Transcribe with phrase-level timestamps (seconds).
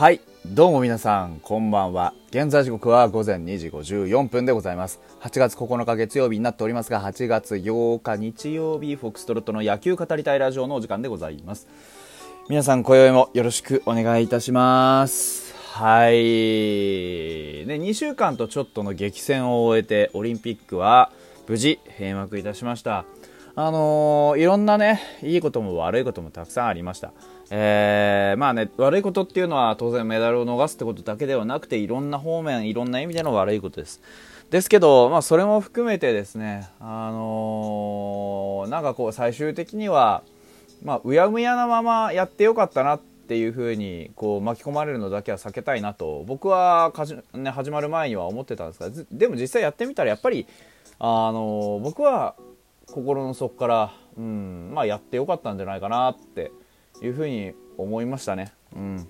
[0.00, 0.20] はい。
[0.46, 2.14] どうも皆さん、こんばんは。
[2.30, 4.98] 現在時刻は午前2時54分でございます。
[5.20, 11.68] 8月9日月曜日になっておりますが、8月8日日曜日、フォックストロットの野球語りたいラジオのお時間でございます。
[12.48, 15.54] 皆さん、今宵もよろしくお願いいたします。
[15.74, 16.14] はい。
[16.14, 21.12] ね、2週間とちょっとの激戦を終えて、オリンピックは
[21.46, 23.04] 無事閉幕いたしました。
[23.62, 27.12] あのーいろんなね、いいことも悪いこともたくさんありました。
[27.50, 34.00] えー、まあね、悪いことっていうのは当然メダルを逃すってことだけではなくて、いろんな方面、いろんな意味での悪いことです。
[34.48, 40.22] ですけど、まあそれも含めてですね、あのーなんかこう最終的には、
[40.82, 50.46] まあうやむやなままやってよかったなっていうふうにこう巻き込まれるのだけは避けたいなと僕はかじ、ね、始まる前には思ってたんですがでも実際やってみたらやっぱり、
[50.98, 52.36] あのー僕は
[52.92, 56.52] 心の底から、うんまあ、やってよかったんじゃないかなって
[57.02, 58.52] いうふうに思いましたね。
[58.74, 59.08] うん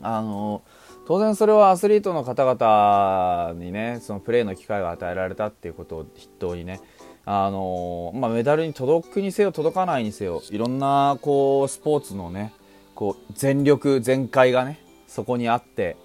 [0.00, 0.62] あの
[1.06, 6.80] 当然それはアスリートの方々にねそのプレーの機会が与えられたっていうことを筆頭にね
[7.24, 12.52] あの、まあ、メダルに届くにせよ届かないにせよいろんなこうスポーツのね
[12.94, 15.96] こう全力全開がねそこにあって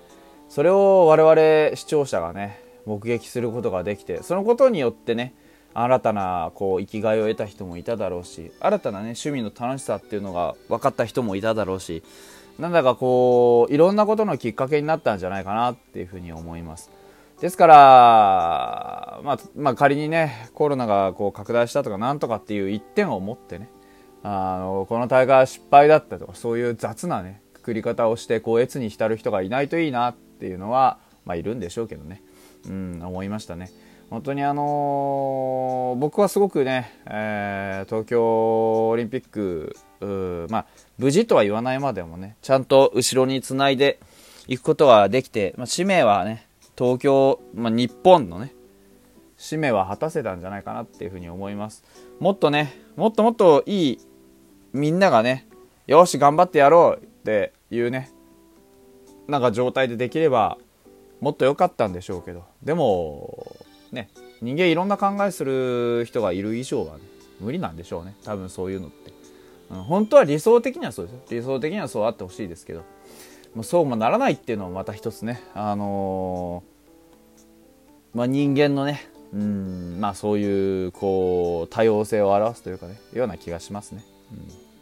[0.47, 5.33] それを我々視聴者がね目撃することができてそのことによってね
[5.73, 12.03] 新たなこう生きがいを得た人もいただろうし新たなね趣味の楽しさっていうのが分かった人もいただろうし
[12.59, 16.91] なんだかこういろんなことのきっかけになったんじゃないかなっていうふうに思います。
[17.41, 23.69] ですから、まあ、まあ仮にねコロナがこう拡大したとかなんとかっていう一点を持ってね
[24.21, 32.21] あのこの大会は失敗だったとかそういう雑なねくくり方をしてこう越に浸る人がいないといいなっていうのは、まあ、いるんでしょうけどね。
[32.67, 33.71] うん思いましたね。
[34.09, 39.75] 本当にあのー僕はすごくね、えー東京オリンピック
[40.49, 40.65] まあ
[40.97, 43.99] 無事とは言わないまでもねちゃんと後ろにつないで
[44.47, 46.47] いくことができて、まあ、使命はね
[46.77, 48.53] 東京、まあ、日本のね
[49.37, 51.83] 使命は果たせたんじゃないかなっていうふうに思います。
[52.19, 53.99] もっとねもっともっといい
[54.71, 55.47] みんながね
[55.87, 58.11] よし頑張ってやろうっていうね
[59.27, 60.57] なんか状態でできれば
[61.19, 62.43] もっと良かったんでしょうけど。
[62.63, 63.52] でも
[63.93, 64.09] ね。
[64.41, 67.03] 人間いろんな考えする人がいる以上は、ね、
[67.39, 68.15] 無理なんでしょうね。
[68.23, 69.11] 多分そういうのって、
[69.69, 72.83] うん本当は理想的にはそうです理想的にはそうあってほしいですけど。
[73.55, 75.41] もそうもならないっていうのもまた一つね。
[75.53, 84.72] あのーまあ、人間のねうんまあそういうこう多様性を表すというかねような気がしますね、うん。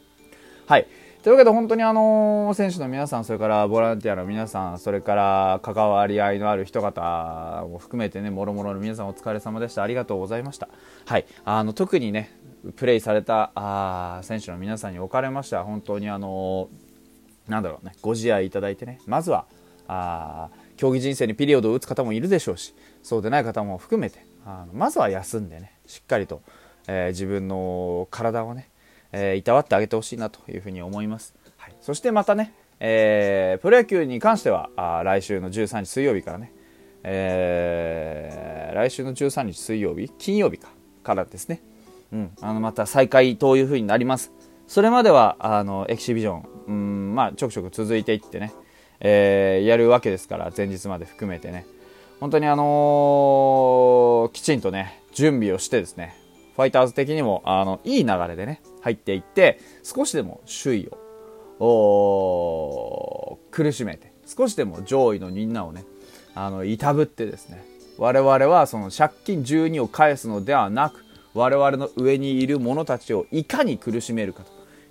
[0.72, 0.88] はい。
[1.22, 9.84] というわけで本当にあの選手の皆さんそれからボランティアの皆さんそれから関わり合いのある人方も含めてねもろもろの皆さんお疲れ様でした。
[9.84, 10.70] ありがとうございました。
[11.06, 11.26] はい。
[11.44, 12.32] あの特にね
[12.78, 16.70] プレイされたあ選手の皆さんにおかれましては本当にあの
[17.50, 19.48] なんだろうねご自愛いただいてねまずは
[19.90, 26.42] あ競技人生にピリオドを打つ方もいるでしょうしそうでない方も含めてあのまずは休んでねしっかりと、
[26.88, 28.70] えー自分の体をね、
[29.12, 36.52] えーいたわってあげてほしいなというふうに思います、はい、そしてまたね、えープロ野球に関してはあー来週の13日水曜日からね、
[37.04, 40.70] えー来週の13日水曜日金曜日か
[41.04, 41.62] からですね。
[42.14, 44.32] うん、あのまた再開という風になります。
[44.68, 48.54] それまではあのエキシビジョン、うんまあ、ちょくちょく続いていってね、
[49.02, 51.66] えーやるわけですから前日まで含めてね。
[52.22, 56.16] 本当にあのーきちんとね準備をしてですね
[56.56, 60.90] ファイターズ的にもあのいい流れでね入っていって少しでも首位
[61.60, 65.86] を苦しめて少しでも上位のみんなをね
[66.34, 67.64] あのいたぶってですね
[67.98, 74.44] 我々はその借金12を返すのではなく我々の上にいる者たちをいかに苦しめるか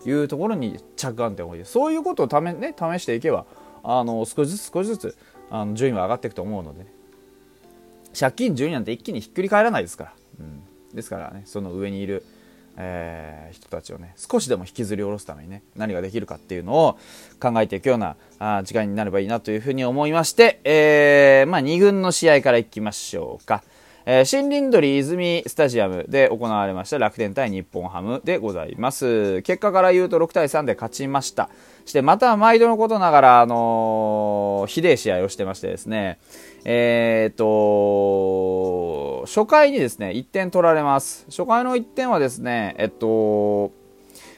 [0.02, 3.44] というところに着眼点を置いてそういうことをため、ね、試していけば
[3.82, 5.16] あの少しずつ少しずつ
[5.50, 6.86] あの順位は上がっていくと思うので、ね、
[8.18, 10.62] 借金12なんて一気にひっくり返らないですから、うん、
[10.94, 12.24] ですからねその上にいる、
[12.76, 16.98] えー人たちをね少しでも引きずり下ろすためにね何ができるかっていうのを
[17.40, 23.62] 考えていくようなあ時間になればいいなというふうに思いまして、えーまあ、2軍の試合からいきましょうか。
[24.06, 29.42] えー新林鳥泉スタジアムで行われました楽天対日本ハムでございます。
[29.42, 31.50] 結果から言うと6対3で勝ちました。
[31.84, 36.18] して、また毎度のことながら、あのーひでえ試合をしてましてですね、
[36.64, 37.44] えーっと、
[39.32, 41.24] 初回にですね、1点取られます。
[41.28, 43.70] 初回の1点はですね、えっと、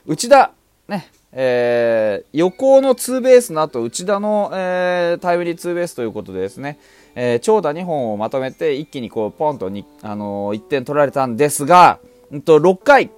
[0.04, 0.52] 内田、
[0.86, 6.78] ね、えー横のツーベースの後、内田の、えータイムリーツーベースということでですね、
[7.14, 11.98] えー長打2本をまとめて一気にこうポンとに、あのー1点取られたんですが、
[12.30, 13.10] うんと、6回、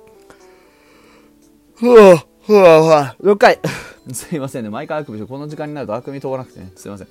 [1.75, 3.59] ふわふわふわ6回、
[4.15, 4.71] すいませんね。
[4.71, 6.71] 毎回あくびして、この時間になるとあくび飛ばなくてね。
[6.77, 7.09] すいません。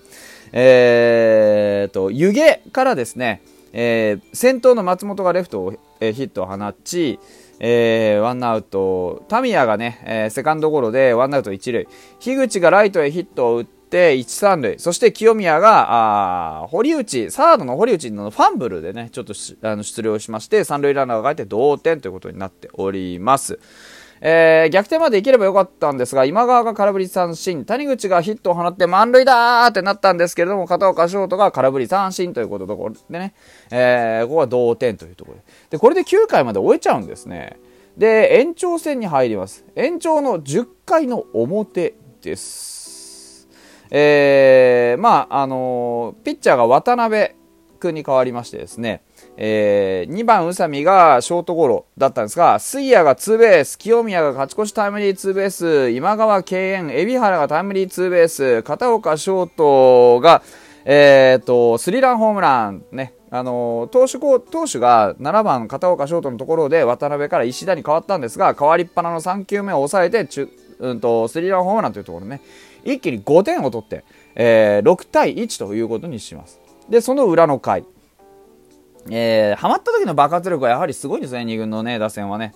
[0.54, 3.42] えーと、湯気からですね、
[3.74, 7.20] えー、先頭の松本がレフトを、えー、ヒットを放ち、
[7.60, 11.88] えー、ワンアウト、タミヤがね、えー、セカンドゴロでワンアウト一塁、
[12.20, 23.60] 樋口がライトへヒットを打って、1、3塁、そして清宮が、あ堀内、サードの堀内のファンブルでね、ちょっとあの出塁をしまして、三塁ランナーが帰って同点ということになっております。
[24.26, 33.34] えー、逆転までいければよかったんですが、今川が空振り三振、谷口がヒットを放って満塁だーってなったんですけれども、片岡翔斗が空振り三振ということでね、
[33.70, 35.44] えー、ここは同点というところで。
[35.72, 37.60] で、これで9回まで終えちゃうんですね。
[37.98, 39.66] で、延長戦に入ります。
[39.76, 43.50] 延長の10回の表です。
[43.92, 47.32] えー、まあ、あのー、ピッチャーが渡辺
[47.82, 49.02] 君に変わりましてですね、
[49.38, 60.44] えー、2番宇佐美がショートゴロだったんですが、杉谷がツーベース、清宮が勝ち越しタイムリーツーベース、今川敬遠、海老原がタイムリーツーベース、片岡翔斗が、
[60.86, 70.28] えー、と、スリーランホームラン、ね、あの投手投手が7番片岡翔斗のところで渡辺から石田に変わったんですが、変わりっぱなの3球目を抑えて、
[70.80, 72.42] うんと、スリーランホームランというところね、
[72.84, 74.04] 一気に5点を取って、
[74.36, 76.60] えー、6対1ということにします。
[76.90, 77.86] で、その裏の回。
[79.10, 82.54] えー、ハマった時の爆発力はやはりすごいんですね、2軍のね、打線はね。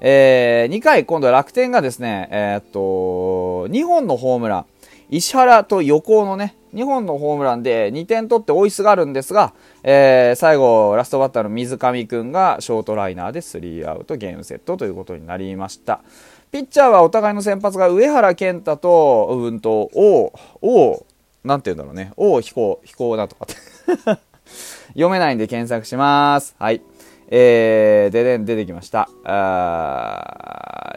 [0.00, 4.66] えー、2回、今度は楽天がですね、えー、っと、2本のホームラン、
[5.10, 16.00] 石原と横尾のね、2本のホームランで2点取って追いすがるんですが、えー、最後、ラストバッターの水上くんがショートライナーでスリーアウトゲームセットということになりました。
[16.50, 20.32] ピッチャーはお互いの先発が上原健太と、うんと、王、
[20.62, 21.06] 王、
[21.44, 24.33] なんて言うんだろうね、王飛行、飛行だとかって
[24.94, 26.54] 読めないんで検索します。
[26.58, 26.82] はい。
[27.28, 29.08] えー、ででん出てきました。
[29.24, 30.96] あ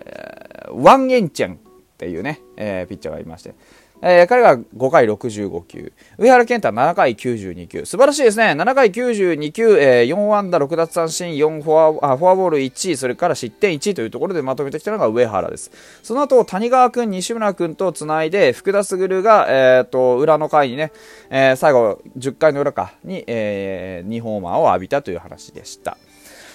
[0.72, 1.58] ワンエンチェンっ
[1.98, 3.56] ていうね、えー、ピッチャーがいまして。
[4.02, 5.92] えー、彼が5回65球。
[6.18, 7.86] 上原健太7回92球。
[7.86, 8.52] 素晴らしいですね。
[8.52, 15.72] 7回92球、えー、4安打6奪三振、4フォアあフォアボール1、それから失点1というところでまとめてきたのが上原です。
[16.04, 20.92] その後、谷川君、西村君と繋いで、福田優が、えー、と、裏の回にね、
[21.30, 25.98] えー、最後、10回の裏かに、えー、2ホーマーを浴びたという話でした。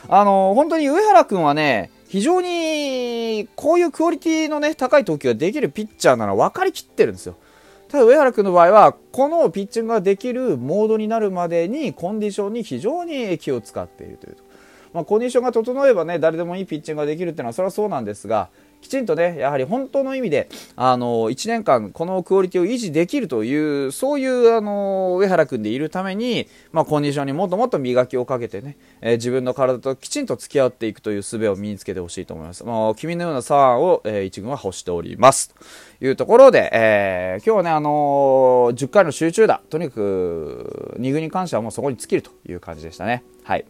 [0.08, 7.36] あのー、本当に上原君はね、非常にこういうクオリティのね、高い投球ができるピッチャーなら分かりきってるんですよ。
[7.88, 14.42] ただ上原君の場合は、このピッチングができるモードになるまでにコンディションに非常に気を使っているというと。
[14.92, 18.50] まあ、コンディションが整えばね、誰でもいいピッチングができるっていうのはそれはそうなんですが、
[18.82, 32.64] きちんとね、やはり本当の意味で、あの、1年間このクオリティを維持できるという、そういう、あの、上原君でいるために、まあ、コンディションにもっともっと磨きをかけてね、えー、自分の体ときちんと付き合っていくという術を身につけてほしいと思います。
[32.64, 35.54] まあ、君のようなサーを、えー、一軍は欲しております。
[36.00, 43.22] というところで、えー、今日はね、あのー、10回の集中打、とにかく、2軍に関してはもうそこに尽きるという感じでしたね。
[43.44, 43.64] はい。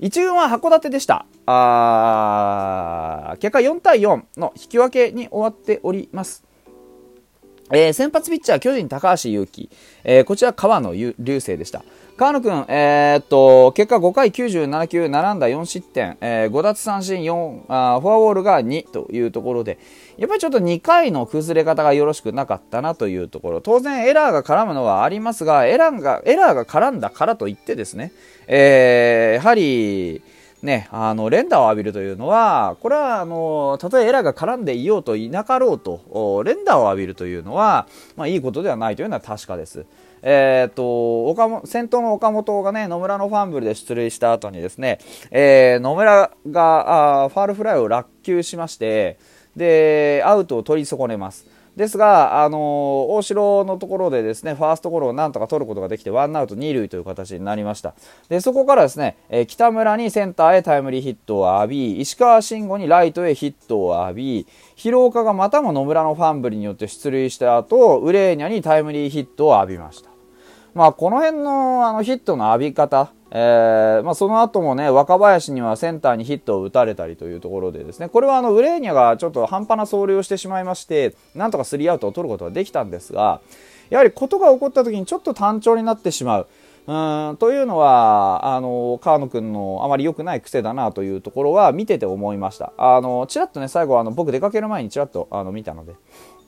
[0.00, 1.26] 1軍は函館でした。
[1.46, 6.44] あ結果4対4の引き分けに終わっております。
[7.70, 9.70] えー、先発ピッチャー、巨人高橋優輝、
[10.04, 11.82] えー、こちら川野流星でした。
[12.16, 19.78] 河野君、えー、っと、結果5回97球、並んだ4失点、えー、5奪三振4あ、フォアボールが2というところで、
[20.18, 28.12] やっぱりちょっと2回の崩れ方がよろしくなかったなというところ、当然エラーが絡むのはありますが、エラーが、エラーが絡んだからといってですね、
[28.46, 30.22] えー、やはり、
[30.62, 39.84] ね、あの、連打を浴びるというのは、これは、あの、たとえエラーが絡んでいようといなかろうと、連打を浴びるというのは、まあ、いいことではないというのは確かです。
[40.22, 45.00] えっ、と、岡本、先頭の岡本がね、野村のファンブルで出塁した後にですね、
[45.32, 49.18] えー、野村があファールフライを落球しまして、
[49.56, 51.51] で、アウトを取り損ねます。
[51.76, 57.94] ですが、あの大城のところでですねファーストゴロをなんとか取ることができてワンアウト2塁という形になりました。
[58.28, 70.10] でそこからですね、えー、北村にセンターへタイムリーヒットを浴び石川慎吾にライトへヒットを浴び広岡がまたも野村のファンブルによって出塁した後ウレーニャにタイムリーヒットを浴びました。
[70.74, 83.40] まあ、この辺のあのヒットの浴び方、えーまあ、その後もね、若林にはセンターにヒットを打たれたりというところでですね、これはあのウレーニャがちょっと半端な走塁をしてしまいまして、なんとかスリーアウトを取ることができたんですが、
[83.88, 86.46] やはりことが起こった時にちょっと単調になってしまう。
[86.84, 86.92] う
[87.34, 92.72] んというのは、あの、川野君のあまり良くない癖だなというところは見てて思いました。
[92.76, 95.94] あの、ちらっとね、最後、あの、僕出かける前にちらっとあの見たので、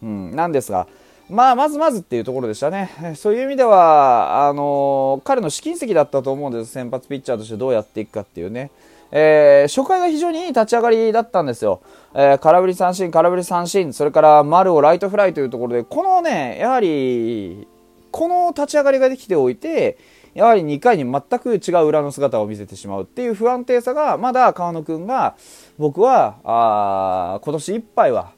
[0.02, 0.88] うん、なんですが、
[1.30, 2.90] まあ、まずまずっていうところでしたね。
[3.16, 6.72] そういう意味では、あの彼の試金石だったと思うんです。
[6.72, 8.70] 先発ピッチャーとしてどうやっていくかっていうね。
[9.10, 11.80] えー、初回が非常にいい立ち上がりだったんですよ。
[12.14, 17.66] えー、空振り三振、空振り三振、それから丸をライトフライというところで、このね、やはり、
[18.10, 19.98] この立ち上がりができておいて、
[20.34, 25.36] やはり2回に全く違う裏の姿を見せてしまうっていう不安定さが、まだ川野君が、
[25.78, 28.32] 僕は、あ今年いっぱいは、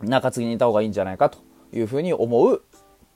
[0.00, 2.62] 中継ぎにいた方がいいんじゃないかというふうに思う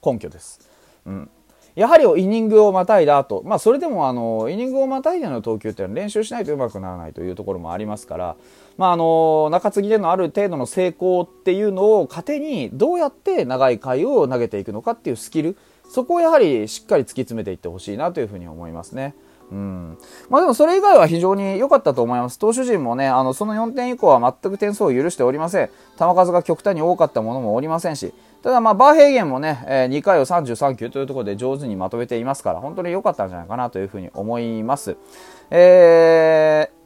[0.04, 0.68] 根拠です。
[1.06, 1.30] うん。
[1.74, 8.36] やはりイニングをまたいだ後、まあそれでもあの、イニングをまたいでの投球っていうのは練習しないとうまくならないというところもありますから、
[8.76, 15.56] まああの、中継ぎでのある程度の成功っていうのを糧に、どうやって長い回を投げていくのかっていうスキル、
[15.88, 19.14] そこをやはりしっかり突き詰めていってほしいなというふうに思いますね。
[19.50, 19.98] うん。
[20.30, 22.38] まあでもそれ以外は非常に良かったと思います。
[22.38, 25.70] 投手陣もね、あの、その4点以降は全く点数を許しておりません。
[25.98, 34.96] 球数が極端に多かったものもおりませんし、ただまあバーヘーゲンもね、え、2回を33球というところで上手にまとめていますから、本当に良かったんじゃないかなというふうに思います。
[35.50, 36.81] えー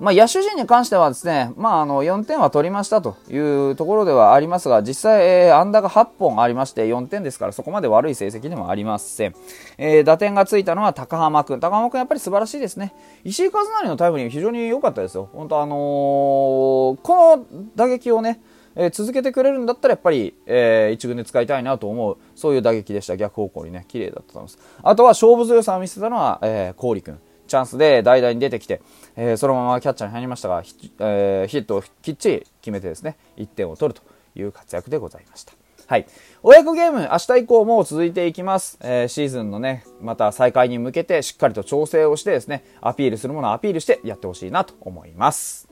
[0.00, 3.38] まあ、野手陣に関してはですね、まあ、あの4点は取りましたとい
[3.70, 9.34] うところではありますが、実際、えー、安打が8本ありまして4点ですからそこまで悪い成績でもありません。
[9.76, 11.58] えー、打点がついたのは高浜君。
[11.58, 12.94] 高浜君やっぱり素晴らしいですね。
[13.24, 15.28] 石井和成のタイムリー非常に良かったですよ。
[15.32, 18.40] 本当あのー、この打撃をね、
[18.76, 23.16] えー、続けてくれるんだったらやっぱり、えー、一軍で使いたいなと思う、そういう打撃でした。
[23.16, 24.58] 逆方向にね、綺麗だったと思います。
[24.80, 27.18] あとは勝負強さを見せたのは、えー、郡君。
[27.48, 28.80] チャンスで代打に出てきて、
[29.16, 30.62] えー、そのままキャッチャーに入りましたが、
[31.00, 34.06] えー、ヒットをきっちり決めてですね、1点を取ると
[34.38, 35.52] いう活躍でございました。
[35.86, 36.06] はい。
[36.42, 38.78] 親子ゲーム、明日以降も続いていきます。
[38.82, 45.67] えー、シーズンのね、また再開に向けてしっかりと調整をしてですね、アピールするものをアピールしてやってほしいなと思います。